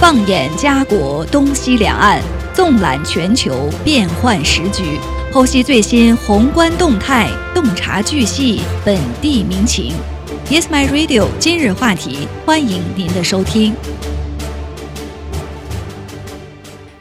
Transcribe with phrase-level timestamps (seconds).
[0.00, 2.22] 放眼家国东西两岸，
[2.54, 4.98] 纵览全球变幻时局，
[5.30, 9.92] 剖析最新宏观动态，洞察巨细本地民情。
[10.48, 11.28] Yes, my radio。
[11.38, 13.74] 今日话题，欢迎您的收听。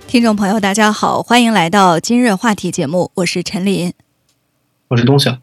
[0.06, 3.94] 听众朋友，大家好，欢迎来到今日话题节目，我是陈林，
[4.90, 5.38] 我是东晓。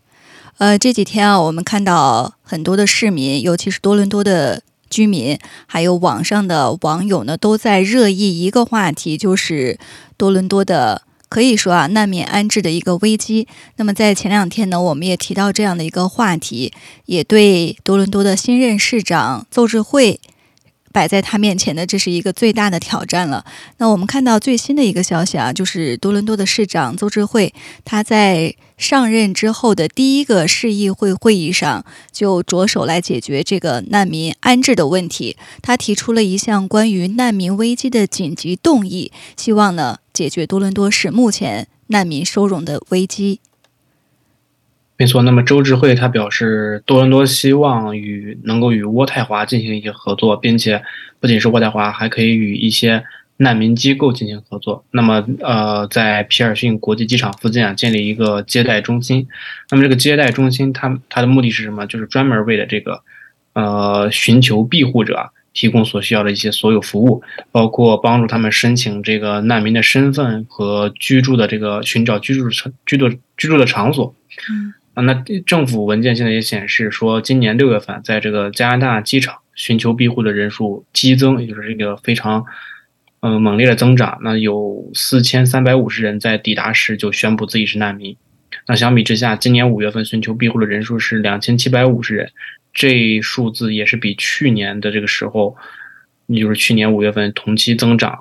[0.59, 9.79] 呃，这几天啊，我们看到很多的市民，尤其是多伦多的居民，还有网上的网友呢，都在热议一个话题，就是
[10.17, 13.49] 多伦多的可以说啊，难民安置的一个危机。
[13.77, 16.73] 那么在前两天呢，我们也提到这样的一个话题，
[17.07, 20.21] 也对多伦多的新任市长邹志慧。
[20.97, 23.45] 摆在他面前的，这是一个最大的挑战了。
[23.77, 27.53] 那我们看到最新的一个消息啊，就是多伦多的市长邹智慧，
[27.85, 35.37] 他在上任之后的第一个市议会会议上，就着手来解决这个难民安置的问题。
[35.61, 43.41] 他提出了一项关于难民危机的紧急动议，希望呢解决多伦多市目前难民收容的危机。
[44.99, 50.83] 没错，那么周智慧他表示，多伦多希望与能够与渥太华进行一些合作，并且
[51.21, 53.05] 不仅是渥太华，还可以与一些
[53.37, 54.83] 难民机构进行合作。
[54.93, 59.29] 那么，呃，在皮尔逊国际机场附近啊，建立一个接待中心。
[59.71, 61.87] 那么，这个接待中心它它的目的是什么？
[61.87, 63.03] 就是专门为了这个
[63.53, 72.49] 呃寻求庇护者提供所需要的一些所有服务，包括帮助他们申请这个难民的身份和居住的这个寻找居住
[72.87, 74.15] 居住居住的场所。
[74.51, 74.73] 嗯。
[74.97, 75.13] 啊，那
[75.45, 82.47] 政府文件现在也显示说，今年六月份，在这个加拿大机场寻求庇护的人数激增，也就是这个非常，
[83.21, 84.19] 嗯，猛烈的增长。
[84.23, 88.17] 那有四千三百五十人在抵达时就宣布自己是难民。
[88.67, 92.33] 那相比之下，今年五月份寻求庇护的人数是两千七百五十人，
[92.73, 95.57] 这数字也是比去年的这个时候，
[96.27, 98.21] 也就是去年五月份同期增长，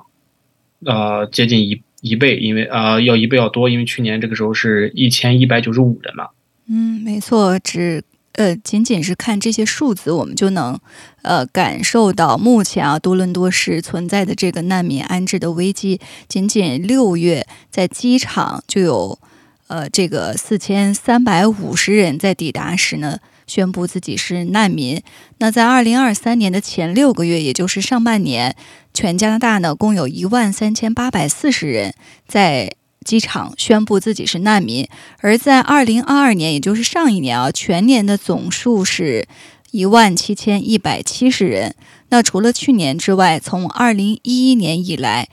[0.84, 6.28] 呃，接近一一倍，因为呃要一倍要多，因为去年这个时候是一千一百九十五人嘛。
[6.68, 10.78] 嗯，没错，只呃，仅仅是看这些数字，我们就能
[11.22, 16.00] 呃感受到目前啊多伦多市存在的这个难民安置的危机。
[16.28, 19.18] 仅仅六月，在机场就有
[19.68, 25.00] 呃这个四千三百五十人在抵达时呢宣布自己是难民。
[25.38, 28.56] 那在二零二三年的前六个月，也就是上半年，
[28.92, 31.94] 全加拿大呢共有一万三千八百四十人
[32.26, 32.74] 在。
[33.06, 34.86] 机场宣布自己是难民，
[35.20, 39.28] 而在二零二二年，也就是上一年啊，全年的总数是
[39.70, 41.76] 一万七千一百七十人。
[42.08, 45.28] 那除了去年之外，从二零一一年以来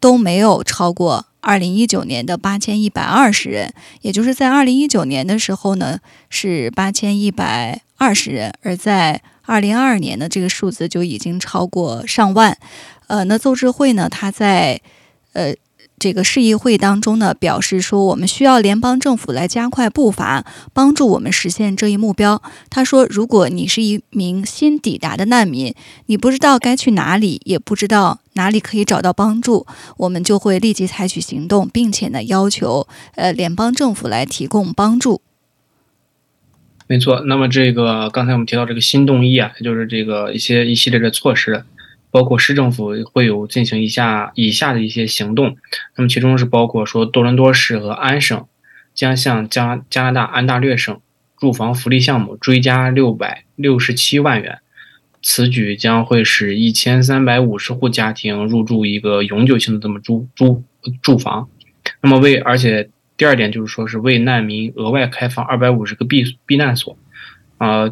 [0.00, 3.74] 都没有超过二零一九年的八千一百二十人。
[4.00, 6.00] 也就是在二零一九年的时候呢，
[6.30, 12.56] 是八千一百二十人，而在二零二二年呢，这个数字就已经超过上万。
[13.08, 14.80] 呃，那邹智慧呢，他在
[15.34, 15.54] 呃。
[16.00, 22.42] 这个市议会当中呢，表示说我们需要联邦政府来加快步伐，帮助我们实现这一目标。
[22.70, 25.74] 他说，如果你是一名新抵达的难民，
[26.06, 29.66] 你不知道该去哪里，也不知道哪里可以找到帮助，
[29.98, 35.20] 我们就会立即采取行动，并且呢，要求呃联邦政府来提供帮助。
[36.86, 41.62] 没错，那么这个刚才我们提到这个新动议啊，就是这个一些一系列的措施。
[42.10, 45.56] 包括市政府会有进行一下以下的一些行动，
[45.96, 48.46] 那么其中是包括说多伦多市和安省
[48.94, 51.00] 将向加加拿大安大略省
[51.38, 54.58] 住房福利项目追加六百六十七万元，
[55.22, 60.64] 此举将会使一千三百五十户家庭入住一个永久性的这么住住
[61.00, 61.48] 住房，
[62.02, 66.98] 那么为而且第二点就是说是为难民额外开放二百五十个避避难所，
[67.58, 67.90] 啊。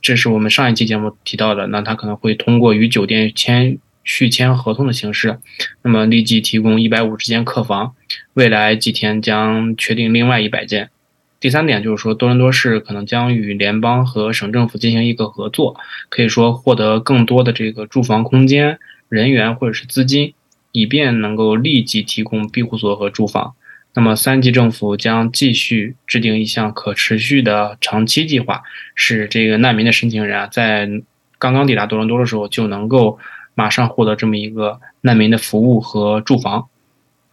[0.00, 5.38] 这是我们上一期节目提到的，那他可能会通过与酒店签续签合同的形式，
[5.82, 7.94] 那么立即提供一百五十间客房，
[8.34, 10.90] 未来几天将确定另外一百间。
[11.38, 15.74] 第三点就是说，多伦多市可能将与联邦和省政府进行一个合作，
[16.08, 18.78] 可以说获得更多的这个住房空间、
[19.08, 20.34] 人员或者是资金，
[20.72, 23.54] 以便能够立即提供庇护所和住房。
[23.92, 28.62] 那么，三级政府将继续制定一项可持续的长期计划，
[28.94, 30.88] 使这个难民的申请人啊，在
[31.38, 33.18] 刚刚抵达多伦多的时候就能够
[33.54, 36.68] 马上获得这么一个难民的服务和住房。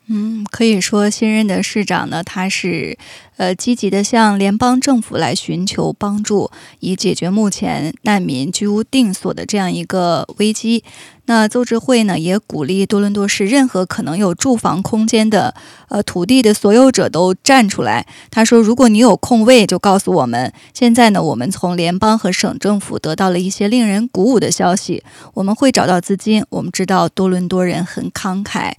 [0.09, 2.97] 嗯，可以说新任的市长呢，他是
[3.35, 6.49] 呃积极的向联邦政府来寻求帮助，
[6.79, 10.81] 以解决目前难民居无定所的这样一个危机。
[11.25, 15.53] 那邹智慧呢，也鼓励多伦多市任何可能有住房空间的
[15.89, 18.07] 呃土地的所有者都站出来。
[18.31, 20.53] 他说，如果你有空位，就告诉我们。
[20.73, 26.45] 现在呢，我们从联邦和省政府得到了一些令人鼓舞的消息，我们会找到资金。
[26.47, 28.71] 我们知道多伦多人很慷慨，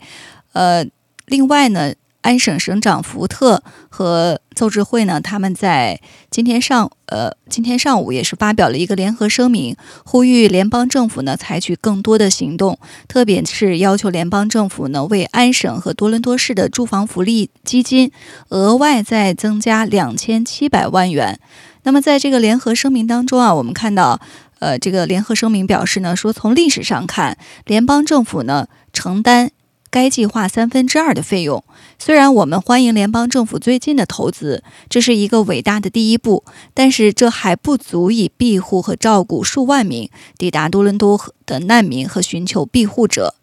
[0.54, 0.86] 呃。
[1.28, 18.10] 另外呢，安省省长福特和邹智慧呢，他们在今天上呃今天上午也是发表了一个联合声明，呼吁联邦政府呢采取更多的行动，特别是要求联邦政府呢为安省和多伦多市的住房福利基金
[18.48, 21.38] 额外再增加两千七百万元。
[21.84, 24.20] 那么在这个联合声明当中啊，我们看到
[24.58, 29.52] 呃这个联合声明表示呢，说从历史上看，联邦政府呢承担。
[29.90, 31.64] 该计划三分之二的费用。
[31.98, 36.44] 虽然我们欢迎联邦政府最近的投资，这是一个伟大的第一步，
[36.74, 43.34] 但是这还不足以庇护和照顾数万名抵达多伦多的难民和寻求庇护者。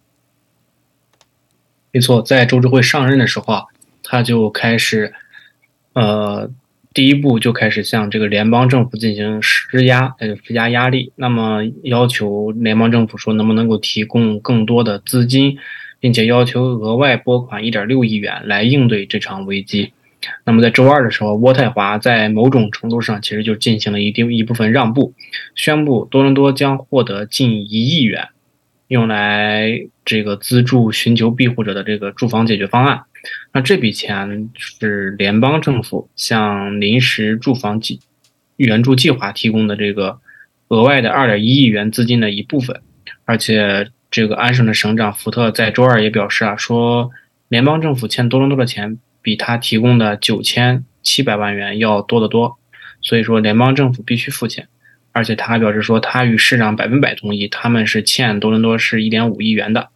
[1.92, 3.64] 没错，在周志辉上任的时候啊，
[4.04, 5.14] 他就开始，
[5.94, 6.52] 呃，
[6.94, 11.14] 第一步就开始向这个联邦政府进行施压，呃，施加压力。
[11.16, 15.58] 那么要求联邦政府说，能不能够提供更多的资金？
[16.06, 19.92] 并且要求额外拨款1.6亿元来应对这场危机。
[20.44, 25.16] 那么在周二的时候，渥太华在某种程度上其实就进行了一定一部分让步，
[25.56, 28.28] 宣布多伦多将获得近一亿元，
[28.88, 33.01] 用来这个资助寻求庇护者的这个住房解决方案。
[33.51, 38.00] 那这笔钱是联邦政府向临时住房计
[38.58, 40.19] 援助计划提供的这个
[40.68, 42.80] 额外的2.1亿元资金的一部分，
[43.25, 43.88] 而且。
[44.16, 47.12] 这个安省的省长福特在周二也表示啊，说
[47.50, 52.58] 联邦政府欠多伦多的钱比他提供的九千七百万元要多得多，
[53.02, 54.70] 所以说联邦政府必须付钱。
[55.12, 59.90] 而且他还表示说，他与市长百分百同意，他们是欠多伦多是一点五亿元的。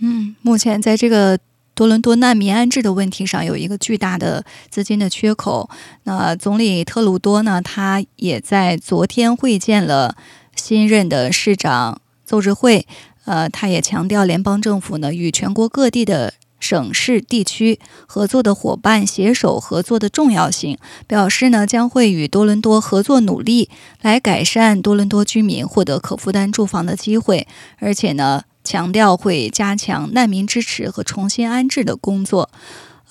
[0.00, 1.38] 嗯，目前在这个
[1.74, 5.70] 多伦多难民安置的问题上有一个巨大的资金的缺口。
[6.02, 10.14] 那总理特鲁多呢，他也在昨天会见了
[10.54, 12.86] 新任的市长邹志慧。
[13.26, 23.68] 呃，他也强调，联邦政府呢与全国各地的省市地区合作的伙伴携手合作的重要性，表示呢将会与多伦多合作努力，
[24.00, 27.46] 来改善多伦多居民获得可负担住房的机会，
[27.78, 32.50] 而且呢强调会加强难民支持和重新安置的工作。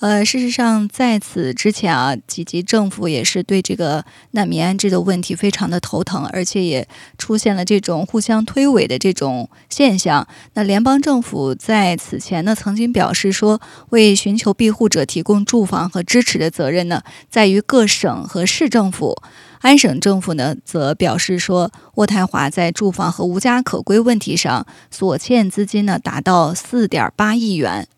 [0.00, 10.28] 呃，事实上，在此之前啊，几级政府也是对这个难民安置的问题非常的头疼，而且也出现了这种互相推诿的这种现象。
[10.52, 13.58] 那联邦政府在此前呢，曾经表示说，
[13.88, 19.16] 为寻求庇护者提供住房和支持的责任呢，在于各省和市政府。
[19.62, 27.88] 安省政府呢，则表示说，渥太华在住房和无家可归问题上所欠资金呢，达到四点八亿元。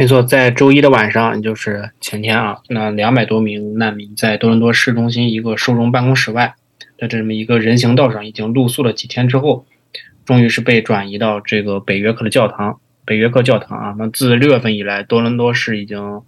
[0.00, 6.54] 没错，在周一的晚上，也就是前天啊，那两百多名难民在多伦多市中心一个收容办公室外
[6.96, 9.66] 的这么一个人行道上，已经露宿了几天之后，
[10.24, 12.80] 终于是被转移到这个北约克的教堂。
[13.04, 16.22] 北约克教堂啊，那自六月份以来，多伦多市已经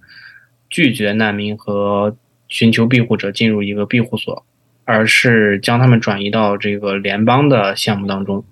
[0.69, 2.15] 拒绝难民和
[2.49, 4.45] 寻求庇护者进入一个庇护所，
[4.85, 8.45] 而是将他们转移到这个联邦的项目当中。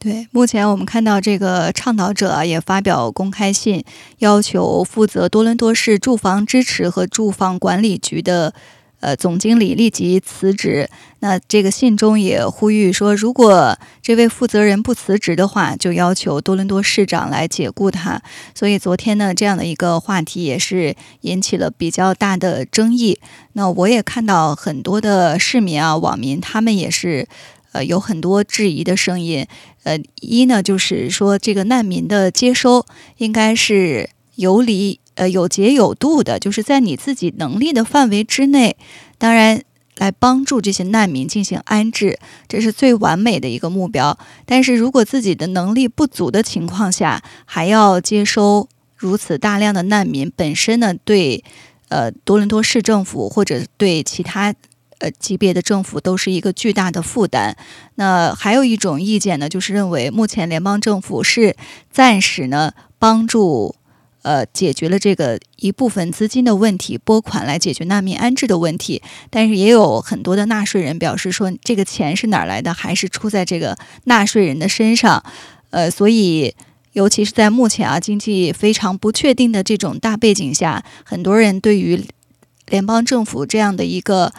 [0.00, 3.84] 对，目前我们看到这个倡导者也发表公开信，
[4.18, 8.54] 要求负责多伦多市住房支持和住房管理局的
[9.00, 10.88] 呃总经理立即辞职。
[11.18, 18.22] 那这个信中也呼吁说，如果这位负责人不辞职的话，就要求多伦多市长来解雇他。
[18.54, 23.18] 所以昨天呢，这样的一个话题也是引起了比较大的争议。
[23.54, 27.26] 那我也看到很多的市民啊、网民，他们也是。
[27.84, 29.46] 有很多质疑的声音。
[29.84, 32.84] 呃，一呢，就是说这个难民的接收
[33.16, 38.76] 应该是有理、呃有节有度的，就是在你自己能力的范围之内，
[39.16, 39.62] 当然
[39.96, 44.18] 来帮助这些难民进行安置，这是最完美的一个目标。
[44.44, 51.42] 但是如果自己的能力不足的情况下，还要接收如此大量的难民，本身呢，对
[51.88, 54.54] 呃多伦多市政府或者对其他。
[54.98, 57.56] 呃，级别的政府都是一个巨大的负担。
[57.94, 61.56] 那还有一种意见呢，就是认为目前联邦政府是
[61.90, 63.76] 暂时呢帮助
[64.22, 69.00] 呃解决了这个一部分资金的问题，拨款来解决难民安置的问题。
[69.30, 75.22] 但是也有很多的纳税人表示说，这个钱是哪来的，还是出在这个纳税人的身上。
[75.70, 76.54] 呃，所以
[76.94, 82.04] 尤其是在目前啊经济非常不确定的这种大背景下，很多人对于
[82.66, 84.32] 联邦政府这样的一个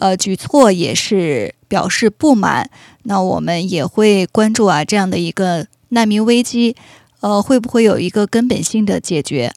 [0.00, 2.70] 呃举措也是表示不满。
[3.02, 6.74] 那我们也会关注啊这样的一个难民危机，
[7.20, 9.52] 呃会不会有一个根本性的解决？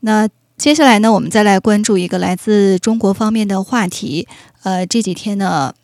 [0.00, 4.28] 那接下来呢，我们再来关注一个来自中国方面的话题。
[4.62, 5.74] 呃，这几天呢，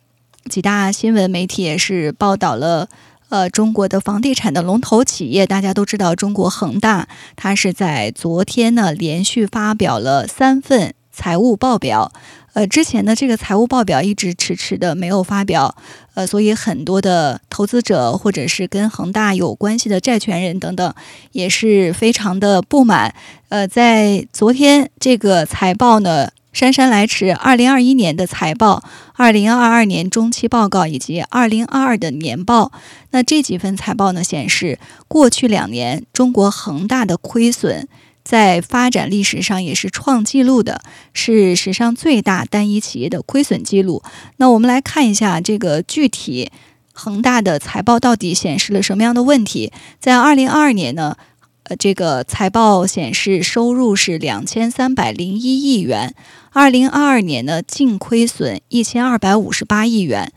[0.49, 2.87] 几大新闻媒体也是报道了。
[3.29, 12.11] 呃，中国的房地产的龙头企业，大家都知道，中国恒大，它是在昨天呢连续发表了三份财务报表。
[12.53, 15.75] 呃，之前的这个财务报表一直迟迟的没有发表，
[16.13, 20.93] 呃，所以很多的投资者或者是跟恒大有关系的债权人等等，
[21.31, 23.13] 也是非常的不满。
[23.49, 26.29] 呃，在昨天这个财报呢。
[26.53, 32.73] 姗姗来迟，二零二一年的财报、二零二二年中期报告以及二零二二的年报，
[33.11, 34.77] 那这几份财报呢显示，
[35.07, 37.87] 过去两年中国恒大的亏损
[38.23, 40.81] 在发展历史上也是创纪录的，
[41.13, 44.01] 是史上最大单一企业的亏损记录。
[44.37, 46.51] 那我们来看一下这个具体
[46.93, 49.71] 恒大的财报到底显示了什么样的问题？
[49.99, 51.15] 在二零二二年呢？
[51.65, 56.15] 呃，这个财报显示收入是两千三百零一亿元，
[56.51, 60.33] 二零二二年呢净亏损一千二百五十八亿元，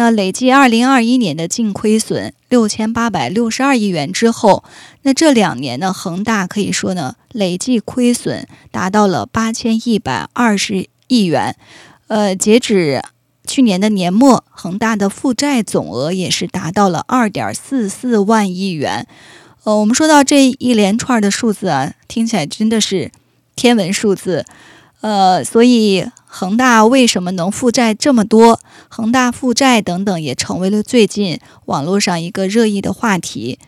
[0.00, 4.64] 那累计二零二一年的净亏损六千八百六十二亿元之后，
[5.02, 11.54] 那这两年呢恒大可以说呢累计亏损达到了八千一百二十亿元，
[12.06, 13.02] 呃，截止
[13.46, 19.06] 去年的年末，恒大的负债总额也是达到了二点四四万亿元。
[19.64, 23.12] 呃，我们说到这一连串的数字啊，听起来真的是
[23.54, 24.46] 天文数字。
[25.02, 28.60] 呃，所以恒大为什么能负债这么多？
[28.88, 33.58] 恒大负债等等，也成为了最近网络上一个热议的话题。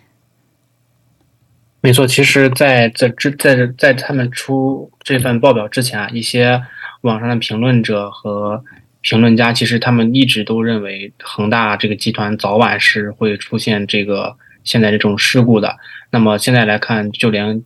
[1.80, 6.62] 没错，其实，在在之在在他们出这份报表之前啊，一些
[7.00, 8.62] 网上的评论者和
[9.00, 14.36] 评论家，其实他们一直都认为恒大这个集团早晚是会出现这个。
[14.64, 15.76] 现在这种事故的，
[16.10, 17.64] 那么现在来看，就连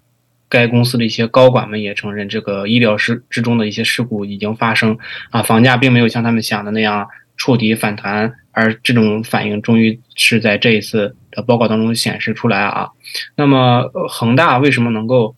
[0.49, 4.97] 该公司的一些高管们也承认，这个意料之之中的一些事故已经发生
[5.31, 12.89] 啊，房价并没有像他们想的那样触底反弹，而这种反应终于是在这一次的报告当中显示出来啊。
[13.37, 15.35] 那么恒大为什么能够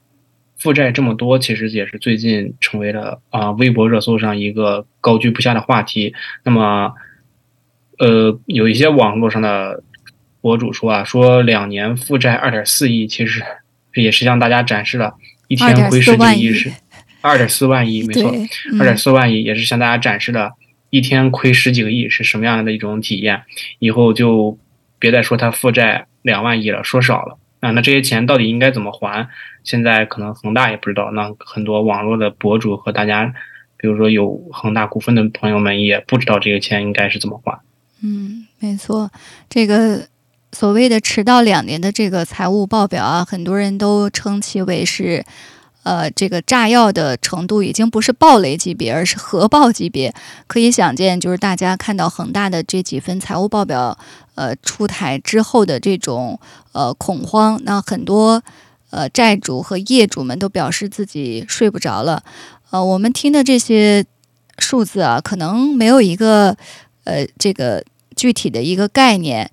[0.58, 1.38] 负债这么多？
[1.38, 6.14] 其实也是最近成为了啊微博热搜上一个高居不下的话题。
[6.44, 6.92] 那么，
[7.98, 9.82] 呃，有一些网络上的。
[10.40, 13.42] 博主说啊，说两年负债二点四亿，其实
[14.02, 15.14] 也是向大家展示了
[15.48, 16.72] 一天亏十几亿是
[17.20, 18.32] 二点四万亿，没错，
[18.78, 20.52] 二点四万亿也是向大家展示了
[20.90, 23.42] 一天亏十几个亿是什么样的一种体验。
[23.78, 24.56] 以后就
[24.98, 27.70] 别再说他负债两万亿了，说少了啊。
[27.72, 29.28] 那这些钱到底应该怎么还？
[29.64, 33.32] 现在可能恒大也不知道，那很多网络的博主和大家，
[33.76, 37.60] 比如说有恒大股份的朋友们也不知道这个钱应该是怎么还。
[38.02, 39.10] 嗯，没错，
[39.48, 40.06] 这个。
[40.58, 45.24] 所谓的迟到两年的这个财务报表啊，很多人都称其为是，
[45.84, 50.12] 呃，这个炸药的程度已经不是暴雷级别，而是核爆级别。
[50.48, 53.96] 可以想见，就是大家看到恒大的这几份财务报表，
[54.34, 56.40] 呃，出台之后的这种
[56.72, 58.42] 呃恐慌，那很多
[58.90, 62.24] 呃债主和业主们都表示自己睡不着了。
[62.70, 64.04] 呃，我们听的这些
[64.58, 66.56] 数字啊，可能没有一个
[67.04, 67.84] 呃这个
[68.16, 69.48] 具体的一个概念，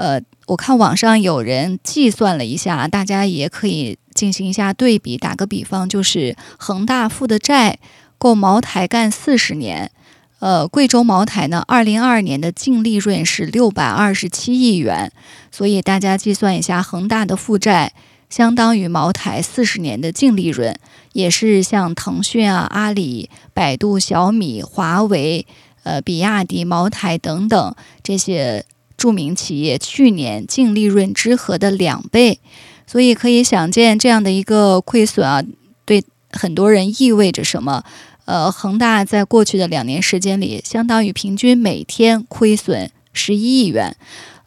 [0.00, 0.20] 呃。
[0.50, 5.16] 我看网上有人计算了一下，大家也可以进行一下对比。
[5.16, 7.78] 打个比方，就是恒大负的债
[8.18, 9.92] 够茅台干四十年。
[10.40, 15.12] 呃，贵州茅台呢，二零二二年的净利润是六百二十七亿元，
[15.52, 17.92] 所以大家计算一下，恒大的负债
[18.28, 20.76] 相当于茅台四十年的净利润，
[21.12, 25.46] 也是像腾讯啊、阿里、百度、小米、华为、
[25.84, 28.64] 呃、比亚迪、茅台等等这些。
[29.00, 32.38] 著名企业去年净利润之和的两倍，
[32.86, 35.42] 所以可以想见这样的一个亏损啊，
[35.86, 37.82] 对很多人意味着什么？
[38.26, 43.96] 呃，恒大在过去的两年时间里，相当于平均每天亏损十一亿元。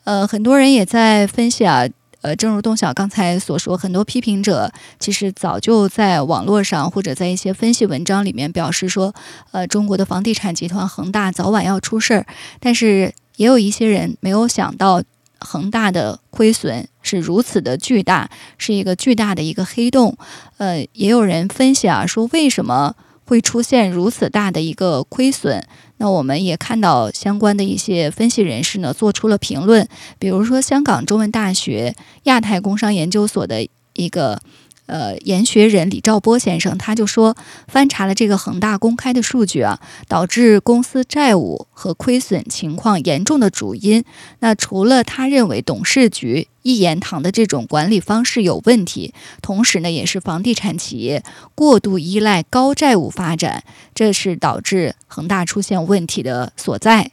[0.04, 1.88] 呃，很多人也在分析啊，
[2.22, 9.16] 呃，正如东晓刚才所说，很多批评者其实早就在网络上或者在一些分析文章里面表示说，
[9.52, 12.28] 呃，中国的房地产集团恒大早晚要出事儿，
[12.60, 13.12] 但是。
[13.38, 15.02] 也有一些人没有想到，
[15.40, 20.18] 恒大的亏损是如此的巨大，是一个巨大的一个黑洞。
[20.58, 25.66] 呃，也有人分析啊，说为什么会出现如此大的一个亏损。
[25.98, 29.88] 那我们也看到相关的一些分析人士呢，做出了评论，
[30.20, 34.42] 比如说香港中文大学亚太工商研究所的一个。
[34.86, 37.36] 呃，研学人李兆波先生他就说，
[37.68, 44.04] 翻查了这个恒大公开的数据啊，导致公司债务和亏损情况严重的主因，
[44.40, 51.24] 那除了他认为董事局一言堂的这种管理方式有问题，同时呢，也是房地产企业
[51.56, 53.64] 过度依赖高债务发展，
[53.96, 57.12] 这是导致恒大出现问题的所在。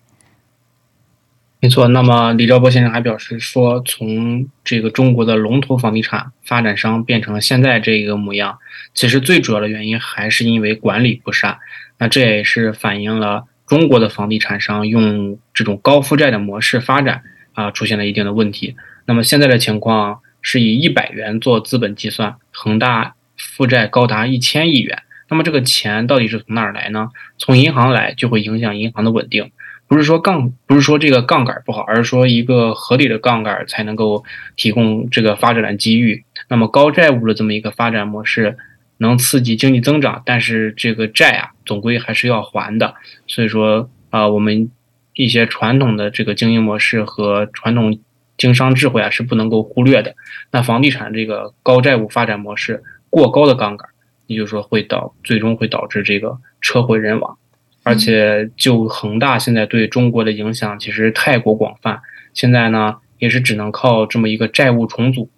[1.63, 8.59] 没错，那么李兆波先生还表示说，从这个中国的龙头房地产发展商变成了现在这个模样，
[8.95, 11.59] 其实最主要的原因还是因为管理不善。
[11.99, 18.75] 那这也是反映了中国的房地产商用这种高负债的模式发展啊，出现了一定的问题。
[19.05, 25.03] 那么现在的情况是以一百元做资本计算，恒大负债高达一千亿元。
[25.29, 27.11] 那么这个钱到底是从哪儿来呢？
[27.37, 29.53] 从银行来就会影响银行的稳定。
[29.91, 34.23] 不是说杠，不是说这个杠杆不好，而是说一个合理的杠杆才能够
[34.55, 36.25] 提供这个发展的机遇。
[36.49, 38.57] 那么高债务的这么一个发展模式，
[38.99, 42.95] 能刺激经济增长，但是这个债啊，总归还是要还的。
[43.27, 44.71] 所以说啊，我们
[45.15, 47.99] 一些传统的这个经营模式和传统
[48.39, 50.15] 经商智慧啊，是不能够忽略的。
[50.53, 52.81] 那房地产这个高债务发展模式，
[53.11, 53.89] 过高的杠杆，
[54.29, 57.37] 也就是说会导最终会导致这个车毁人亡。
[57.83, 62.03] 而且，就恒大现在对中国的影响其实太过广泛，
[62.35, 65.31] 现在呢也是只能靠这么一个债务重组，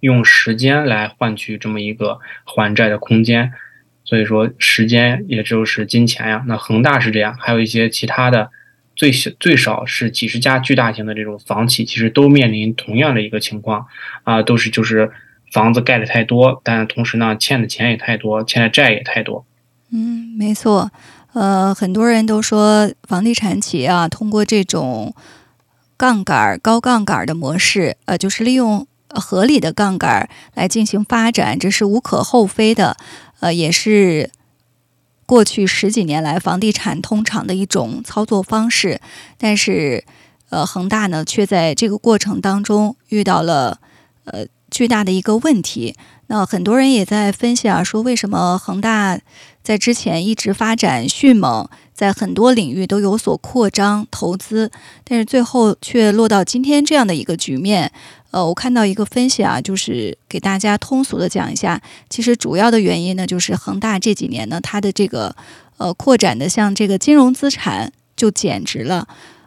[0.00, 3.52] 用时间来换取这么一个还债的空间。
[4.04, 6.42] 所以说，时间也就是金钱呀。
[6.46, 8.50] 那恒大是这样，还有一些其他的，
[8.96, 13.86] 最小最少是几十家巨大型的这种房企，其实都面临同样的一个情况
[14.22, 15.10] 啊，都是就是
[15.52, 19.44] 房子盖的太多，但同时呢欠的钱也太多，欠的债也太多。
[19.92, 20.90] 嗯，没错。
[21.34, 25.14] 呃，很多人都说房地产企业啊，通过这种
[25.96, 32.96] 杠杆、高杠杆的模式，呃，就是利用合理的杠杆来进行发展，这是无可厚非的。
[33.40, 34.30] 呃，也是
[35.26, 39.00] 过去十几年来房地产通常的一种操作方式。
[39.36, 40.02] 但是，
[40.48, 43.78] 呃，恒大呢，却在这个过程当中遇到了
[44.24, 45.94] 呃巨大的一个问题。
[46.28, 49.20] 那很多人也在分析啊，说为什么恒大？
[49.68, 54.72] 在之前一直发展迅猛，在很多领域都有所扩张投资，
[55.04, 57.92] 但是最后却落到今天这样的一个局面。
[58.30, 65.36] 呃，我看到一个分析啊，就是给大家通俗的讲一下，其实主要的原因呢，就是恒大这几年呢，它的这个
[65.76, 69.06] 呃扩展的像这个金融资产就减值了，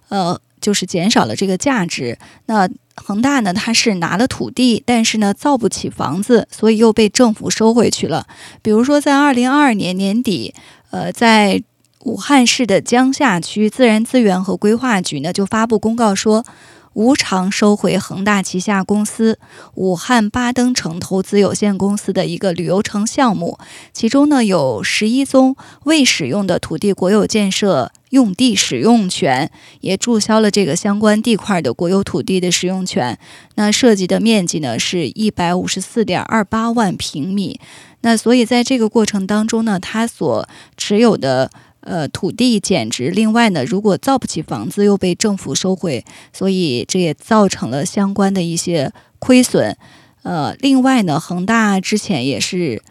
[0.10, 0.40] 呃。
[0.62, 2.16] 就是减少了这个价值。
[2.46, 3.54] 那恒大呢？
[3.54, 8.28] 它是拿了土地，但是呢造不起房子，所以又被政府收回去了。
[8.62, 10.54] 比如说，在二零二二年年底，
[10.92, 11.62] 呃，在
[12.00, 16.46] 武汉市的江夏区自然资源和规划局呢就发布公告说。
[16.94, 19.40] 无偿收回恒大旗下公司
[19.76, 23.58] 武汉巴登城投资有限公司的一个旅游城项目，
[23.94, 29.50] 其中呢有十一宗未使用的土地国有建设用地使用权，
[29.80, 33.18] 也注销了这个相关地块的国有土地的使用权。
[33.56, 37.60] 那涉及的面积呢是一百五十四点二八万平米。
[38.02, 41.50] 那所以在这个过程当中呢，他所持有的。
[41.82, 49.76] 呃，土地减值，另外呢，如果造不起房子又被政府收回，所以这也造成了相关的一些亏损。
[50.24, 52.84] 呃，另外呢，恒大之前也是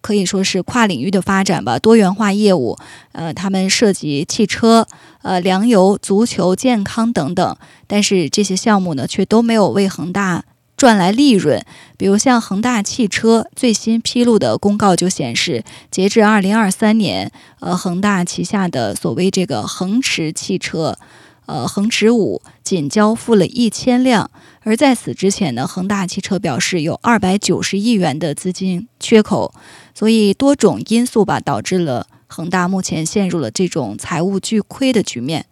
[0.00, 2.78] 可以说是跨领域的发展吧，多元化业务。
[3.12, 4.86] 呃，他们涉及汽车、
[5.20, 10.44] 呃粮油、足球、健康等等，但是这些项目呢，却都没有为恒大。
[10.80, 11.62] 赚来利润，
[11.98, 20.96] 比如像恒大汽车最新披露的公告就显示，截至二零二三年，呃，恒大旗下的所谓这个恒驰汽车，
[21.44, 24.30] 呃，恒驰五仅交付了一千辆，
[24.62, 29.52] 而在此之前呢，恒大汽车表示有二百九十亿元的资金缺口，
[29.94, 35.44] 所以多种因素吧，导致了恒大目前陷入了这种财务巨亏的局面。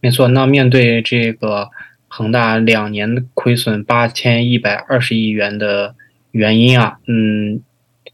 [0.00, 1.68] 没错，那面对这个。
[2.16, 5.96] 恒大两年亏损八千一百二十亿元的
[6.30, 7.60] 原因啊，嗯，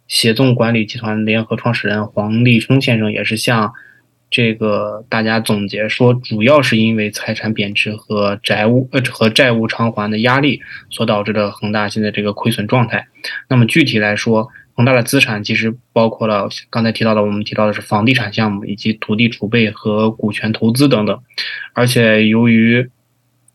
[0.09, 3.71] 协纵管理集团联合创始人黄立冲先生也是向
[4.31, 13.07] 这个大家总结说，主要是因为财产贬值和债务呃和债务偿还的压力所导致的恒大现在这个亏损状态。
[13.51, 21.21] 那么具体来说，恒大的资产其实包括了刚才提到的，我们提到的是房地产项目以及土地储备和股权投资等等，
[21.75, 22.89] 而且由于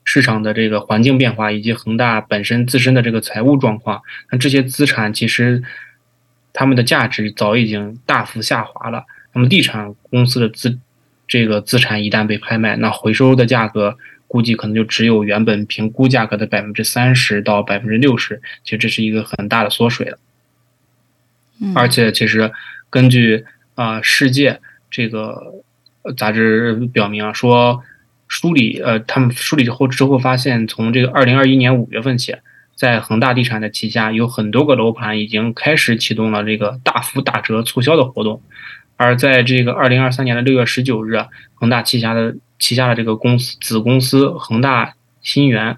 [0.07, 5.63] 市场的这个环境变化，以及恒大本身自身的这个财务状况，那这些资产其实
[6.53, 9.03] 他们的价值早已经大幅下滑了。
[9.33, 10.77] 那么地产公司的资
[11.27, 20.19] 这个资产一旦被拍卖，那回收的价格估计可能就只有原本评估价格的百分之三十到百分之六十，其实这是一个很大的缩水了。
[21.73, 22.51] 而且其实
[22.91, 25.63] 根据啊世界这个
[26.15, 27.83] 杂志表明啊说。
[28.27, 32.35] 梳理呃，他们梳理之后之后发现，从这个二零二一年五月份起，
[32.75, 38.41] 在恒大地产的旗下有很多个楼盘已经开始启动了这个大幅打折促销的活动。
[38.97, 45.77] 而在这个二零二三年的六月十九日，恒大旗下的旗下的这个公司子公司恒大新源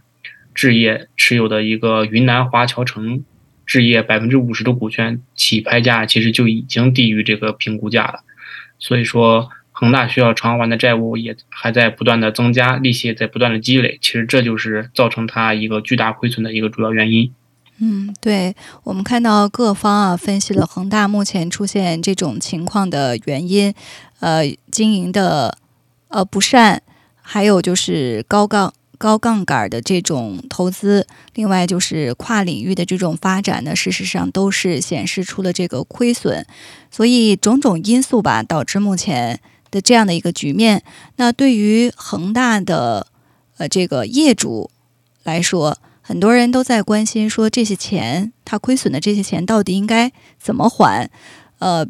[0.53, 3.23] 置业持有的一个云南华侨城
[3.65, 8.21] 置业百分之五十的股权起拍价，其实就已经低于这个评估价了。
[8.79, 9.49] 所以说。
[9.79, 17.31] 恒大需要偿还的债务也还在不断的增加，利息也在不断的积累，其实这就是造成它一个巨大亏损的一个主要原因。
[17.77, 23.71] 嗯，对，我们看到各方啊分析了恒大目前出现这种情况的原因，
[24.19, 25.55] 呃，经营的
[26.07, 26.81] 呃不善，
[27.21, 28.73] 还有就是高杠。
[28.99, 36.43] 高杠杆的这种投资，另外就是跨领域的这种发展呢，事实上都是显示出了这个亏损，
[36.89, 39.39] 所以种种因素吧，导致目前
[39.81, 40.83] 这样的一个局面。
[41.17, 43.07] 那对于恒大的
[43.57, 44.69] 呃这个业主
[45.23, 51.09] 来说，很多人都在关心说这些钱，他亏损的这些钱到底应该怎么还？
[51.59, 51.85] 呃，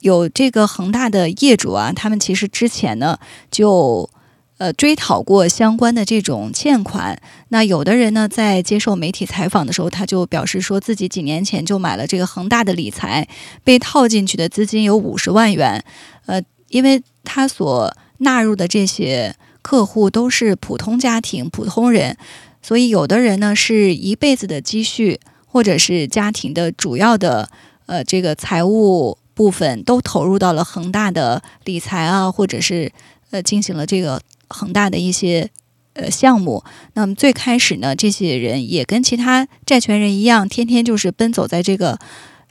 [0.00, 3.18] 有这个恒大的业主啊，他们其实之前呢
[3.50, 4.10] 就。
[4.58, 7.20] 呃，追讨过相关的这种欠款。
[7.48, 13.26] 那有的人呢，在接受媒体采访的时候，他就表示说自己几年前就买了这个恒大的理财，
[13.64, 15.82] 被套进去的资金有五十万元。
[16.26, 16.40] 呃，
[16.72, 22.16] 因为他所纳入的这些客户都是普通家庭、普通人，
[22.60, 27.48] 所以有的人呢是一辈子的积蓄，或者是家庭的主要的
[27.86, 32.90] 呃这个财务部分都投入到了恒大的理财啊，或者是
[33.30, 34.20] 呃进行了这个。
[34.54, 35.48] 恒大的一些
[35.94, 41.98] 呃项目，那么最开始呢，这些人也跟其他债权人一样，天天就是奔走在这个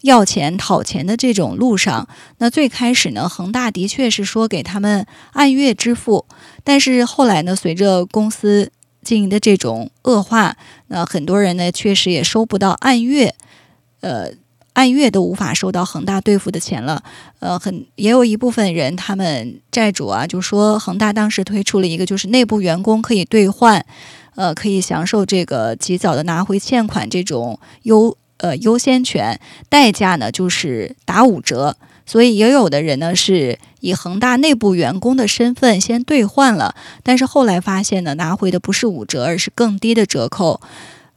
[0.01, 2.07] 要钱讨钱的这种路上。
[2.37, 6.25] 那最开始呢，恒大的确是说给他们按月支付，
[6.63, 8.71] 但是后来呢，随着公司
[9.03, 10.55] 经营的这种恶化，
[10.87, 13.35] 那很多人呢确实也收不到按月，
[14.01, 14.31] 呃。
[14.73, 17.03] 按月都无法收到恒大兑付的钱了，
[17.39, 23.85] 呃，很也有一部分人，他们债主啊，就说恒大当时推出了一个，就是内部员工可以兑换，
[24.35, 40.59] 呃，可以享受这个及早的拿回欠款这种优呃优先权，代价呢就是打五折，所以也有的人呢是以恒大内部员工的身份先兑换了，但是后来发现呢，拿回的不是五折，而是更低的折扣。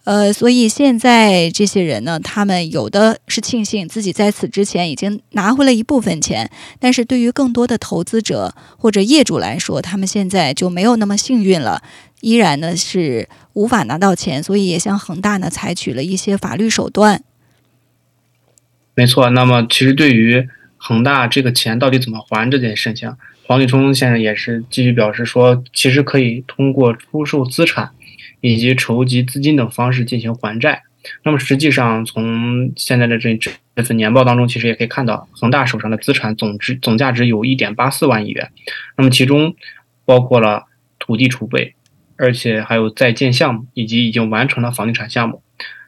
[0.05, 11.83] 呃，所以现在这些人呢，他们有的是庆幸自己在此之前已经拿回了一部分钱，但是对于更多的投资者或者业主来说，他们现在就没有那么幸运了，
[12.25, 17.23] 依然呢是无法拿到钱，所以也向恒大呢采取了一些法律手段。
[18.95, 23.13] 没错，那么其实对于恒大这个钱到底怎么还这件事情，
[23.47, 27.91] 黄立冲先生也是继续表示说，其实可以通过出售资产。
[28.41, 30.83] 以及筹集资金等方式进行还债。
[31.23, 33.35] 那么实际上，从现在的这
[33.75, 38.51] 这份年报当中，其实也可以看到，恒大手上的资产总值总价值有一点八四万亿元。
[38.99, 39.57] 那么其中
[40.05, 40.65] 包括了
[40.99, 41.75] 土地储备，
[42.17, 45.43] 而且还有在建项目以及已经完成的房地产项目。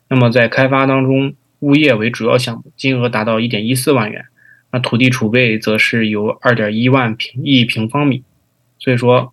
[0.09, 4.25] 那么在开发当中，物业为主要项目，金额达到一点一四万元。
[4.71, 8.23] 那土地储备则是有二点一万平一平方米。
[8.79, 9.33] 所以说。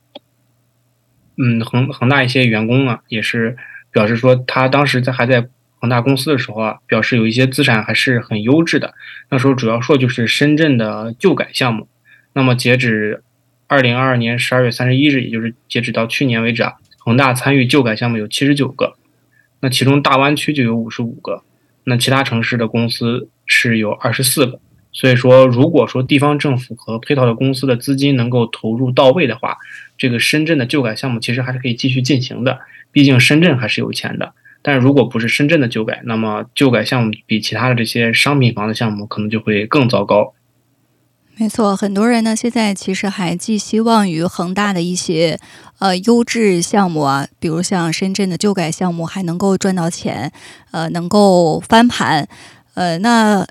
[1.35, 3.57] 嗯，恒恒大一些员工啊，也是
[3.89, 5.47] 表示说，他当时在还在
[5.79, 8.93] 恒大公司的时候啊，表示有一些资产还是很优质的。
[9.31, 11.87] 那时候主要说就是深圳的旧改项目。
[12.33, 13.23] 那么截止
[13.65, 16.73] 二零二二年十二月三十一日，也就是截止到去年为止啊，
[17.05, 18.93] 恒大参与旧改项目有七十九个，
[19.59, 21.43] 那其中大湾区就有五十五个，
[21.83, 24.61] 那其他城市的公司是有二十四个。
[24.93, 29.57] 所以说，如果说地方政府和配套的公司的资金能够投入到位的话，
[29.97, 32.61] 这个深圳的旧改项目其实还是可以继续进行的。
[32.91, 34.33] 毕竟深圳还是有钱的。
[34.61, 40.33] 但如果不是深圳的旧改，那么旧改项目比其他的这些商品房的项目可能就会更糟糕。
[41.35, 45.39] 没错，很多人呢现在其实还寄希望于恒大的一些
[45.79, 50.31] 呃优质项目啊，比如像深圳的旧改项目还能够赚到钱，
[50.71, 52.27] 呃，能够翻盘，
[52.75, 53.45] 呃，那。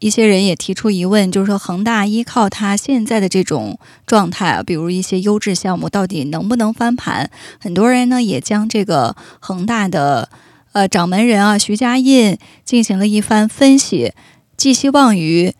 [0.00, 7.30] 一些人也提出疑问，就是说恒大依靠它现在的这种状态啊，比如一些优质项目，到底能不能翻盘？
[7.60, 10.28] 很多人呢也将这个恒大的
[10.72, 14.12] 呃掌门人啊徐家印进行了一番分析。
[14.56, 15.54] 寄希望于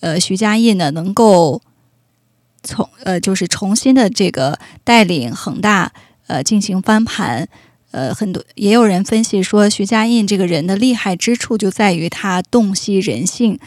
[0.00, 1.60] 呃徐家印呢能够
[2.62, 5.92] 从呃就是重新的这个带领恒大
[6.26, 7.48] 呃进行翻盘。
[7.90, 13.58] 呃，很多也有人分析说，徐家印这个人的厉害之处就在于他洞悉人性。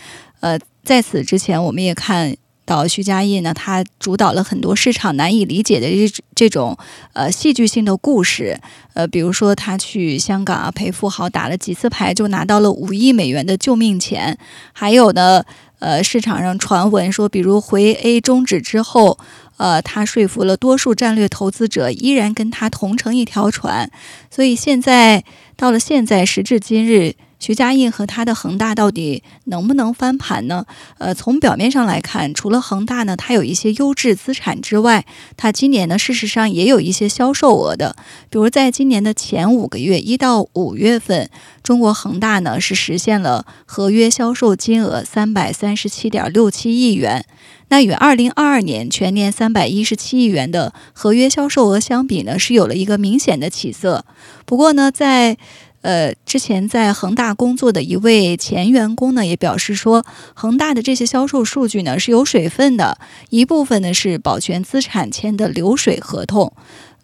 [0.41, 6.77] 呃，在此之前，我们也看到徐家印呢，他主导了很多市场难以理解的这这种
[7.13, 8.59] 呃戏剧性的故事。
[8.93, 14.37] 呃，比如说他去香港啊陪富豪打了几次牌，就拿到了五亿美元的救命钱。
[14.73, 15.43] 还有呢，
[15.79, 19.17] 呃，市场上传闻说，比如回 A 终止之后。
[19.57, 23.91] 呃，他说服了多数战略投资者，依然跟他同乘一条船。
[24.31, 25.23] 所以现在
[25.55, 30.63] 到了现在，时至今日，徐家印和他的恒大到底能不能翻盘呢？
[30.99, 35.03] 呃，从表面上来看，除了恒大呢，它有一些优质资产之外，
[35.35, 37.95] 它今年呢，事实上也有一些销售额的。
[38.29, 41.27] 比如在今年的前五个月，一到五月份，
[41.63, 47.25] 中国恒大呢是实现了合约销售金额三百三十七点六七亿元。
[47.69, 54.05] 那与二零二二年全年三百一十七亿元的合约销售额相比呢，是有了一个明显的起色。
[54.45, 55.37] 不过呢，在
[55.81, 62.97] 呃之前在恒大工作的一位前员工呢，也表示说，恒大的这些销售数据呢是有水分的，
[63.29, 66.53] 一部分呢是保全资产签的流水合同。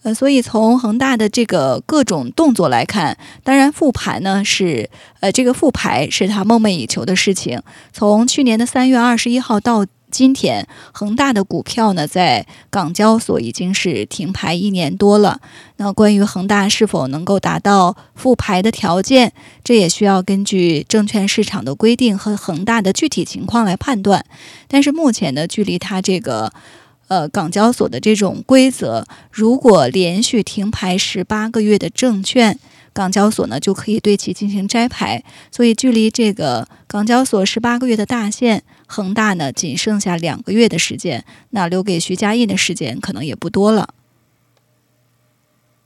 [0.03, 7.61] 呃，所以从恒大的这个各种动作来看，当然复盘呢是呃这个复牌是他梦寐以求的事情。
[7.91, 15.41] 从去年的三月二十一号到今天，恒大的股票呢，在港交所已经是停牌一年多了。
[15.75, 19.33] 那关于恒大是否能够达到复牌的条件，
[19.65, 24.25] 这也需要根据证券市场的规定和恒大的具体情况来判断。
[24.69, 26.53] 但是目前呢，距离它这个
[27.09, 32.57] 呃港交所的这种规则，如果连续停牌十八个月的证券，
[32.93, 35.21] 港交所呢就可以对其进行摘牌。
[35.51, 38.63] 所以，距离这个港交所十八个月的大限。
[38.87, 43.93] 恒大呢，仅剩下两个月的时间，那留给徐家印的时间可能也不多了。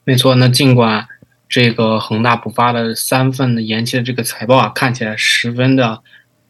[0.03, 1.07] 没错，那尽管
[1.49, 6.01] 这个恒大补发的三份的延期的这个财报啊，看起来十分的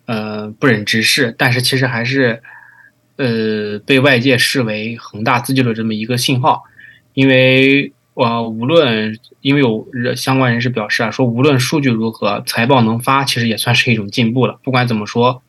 [0.05, 2.43] 呃不忍直视，但是其实还是
[3.15, 6.63] 呃被外界视为恒大自救的这么一个信号，
[7.13, 14.59] 因为呃无论因为有相关人士表示啊，说无论数据如何，财报能发，其实也算是一种进步了。
[14.63, 15.41] 不管怎么说。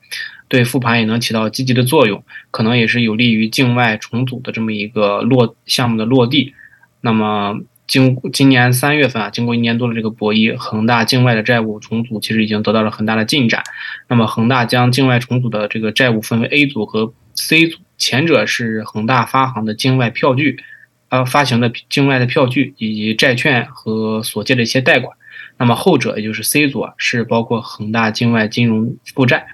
[0.53, 6.53] 对复盘也能起到积极的作用，可能也是有利于境外重组的这么一个落项目的落地。
[7.01, 13.63] 那么，经今年三月份啊，经过一年多的这个博弈，恒大境外的债务重组其实已经得到了很大的进展。
[14.09, 20.59] 那么，恒大将境外重组的这个债务分为 A 组和 C 组，前者是恒大发行的境外票据，
[21.09, 25.17] 呃，发行的境外的票据以及债券和所借的一些贷款。
[25.57, 29.47] 那么后者也就是 C 组啊，是包括恒大境外金融负债。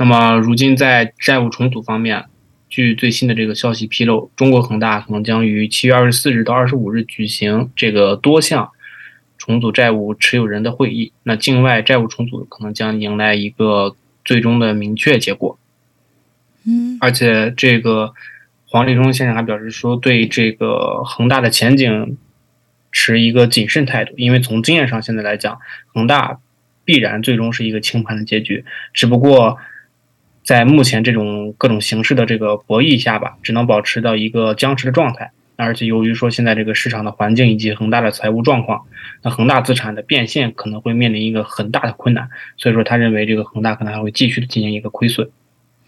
[0.00, 2.24] 那么，如今在债务重组方面，
[2.70, 8.70] 据最新的这个消息披露，中国恒大可能将于七月二十四日到二十五日举行这个多项
[9.36, 11.12] 重组债务持有人的会议。
[11.24, 15.58] 那境外债务重组可能将迎来一个最终的明确结果。
[16.64, 18.14] 嗯，而且这个
[18.68, 22.16] 黄立忠先生还表示说，对这个恒大的前景
[22.90, 25.58] 持一个谨慎态度，因为从经验上现在来讲，
[25.92, 26.38] 恒大
[26.86, 29.58] 必然最终是一个清盘的结局，只不过。
[30.50, 35.30] 在目前这种各种形式的这个博弈下吧，只能保持到一个僵持的状态。
[35.54, 38.82] 而且由于说现在这个市场的环境以及恒大的财务状况，
[39.22, 42.28] 那恒大资产的变现可能会面临一个很大的困难。
[42.56, 45.30] 所以说，他认为这个恒大可能还会继续的进行一个亏损。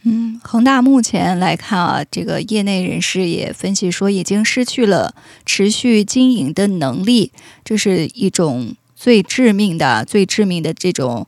[0.05, 5.13] 嗯，恒大目前来看啊，这个业内人士也分析说，已经失去了
[5.45, 7.33] 持续经营的能力，
[7.65, 11.27] 这是一种最致命的、最致命的这种。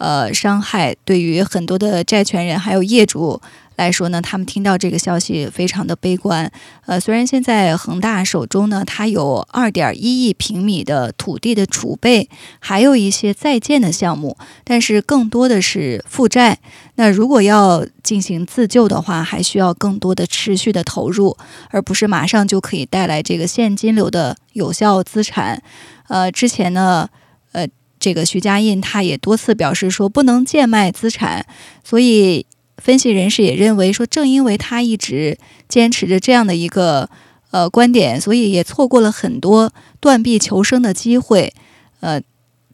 [0.00, 3.38] 呃，伤害对于很多的债权人还有业主
[3.76, 6.50] 来说呢，他们听到这个消息非常的悲观。
[6.86, 16.58] 呃，虽然现在恒大手中呢，它有二点一亿平米的土地的储备，还有一些在建的项目，但是更多的是负债。
[16.94, 21.36] 那如果要进行自救的话，还需要更多的持续的投入，
[21.68, 25.62] 而不是马上就可以带来这个现金流的有效资产。
[26.08, 27.08] 呃，之前呢，
[28.00, 31.46] 这个徐家印他也多次表示说不能贱卖资产，
[31.84, 32.46] 所以
[32.78, 37.10] 分析人士也认为说，正因为他一直坚持着这样的一个
[37.50, 41.52] 呃观点，所以也错过了很多断臂求生的机会。
[42.00, 42.18] 呃，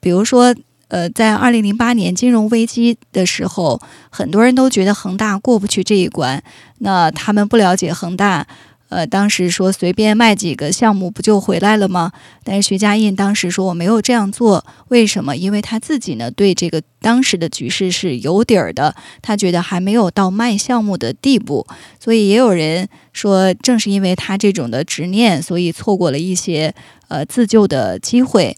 [0.01, 0.55] 比如说
[0.87, 6.41] 呃，在二零零八年金融危机的时候，很多人都觉得恒大过不去这一关，
[6.79, 8.47] 那他们不了解恒大。
[8.89, 12.13] 呃，当时说随便卖几个项目不就回来了吗？
[12.45, 15.37] 但是徐家印当时说我没有这样做，为什么？
[15.37, 21.67] 因为他自己呢对这个当时的局势是有底儿的，他觉得还没有到卖项目的地步。
[21.99, 26.73] 所以也有人说，正是因为他这种的执念，所以错过了一些
[27.09, 28.57] 呃自救的机会。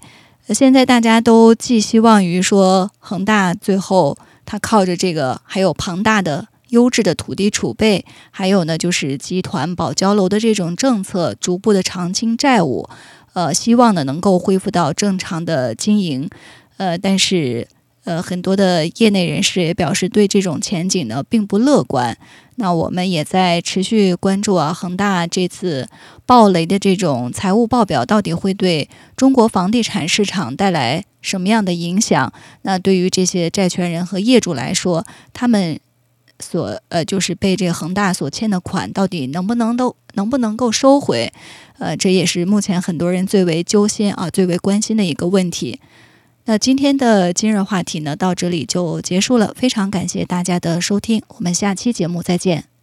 [0.48, 6.48] 现在大家都寄希望于说恒大最后他靠着这个还有庞大的。
[6.68, 12.88] 优质的土地储备，还有呢，就是集团保交楼的这种政策，逐步的偿清债务，
[13.32, 16.28] 呃，希望呢能够恢复到正常的经营，
[16.76, 17.66] 呃，但是
[18.04, 22.16] 呃，很多的业内人士也表示对这种前景呢并不乐观。
[22.56, 25.88] 那我们也在持续关注啊，恒大这次
[26.26, 32.32] 暴雷的这种财务报表到底会对中国房地产市场带来什么样的影响？
[32.62, 35.78] 那对于这些债权人和业主来说，他们。
[36.40, 41.32] 所呃，就是被这个恒大所欠的款，到底能不能都能不能够收回？
[41.78, 45.80] 呃，这也是目前很多人最为揪心啊、最为关心的一个问题。
[46.44, 49.52] 那今天的今日话题呢，到这里就结束了。
[49.54, 52.77] 非常感谢大家的收听，我们下期节目再见。